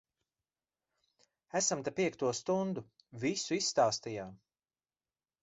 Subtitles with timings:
[1.59, 2.85] Esam te piekto stundu.
[3.27, 4.35] Visu izstāstījām.